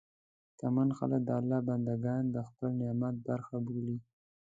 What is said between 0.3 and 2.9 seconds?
شتمن خلک د الله بندهګان د خپل